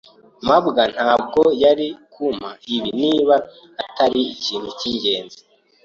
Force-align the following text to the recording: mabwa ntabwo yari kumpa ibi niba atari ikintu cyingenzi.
mabwa 0.47 0.83
ntabwo 0.95 1.41
yari 1.63 1.87
kumpa 2.13 2.49
ibi 2.75 2.89
niba 3.01 3.35
atari 3.83 4.21
ikintu 4.35 4.69
cyingenzi. 4.79 5.39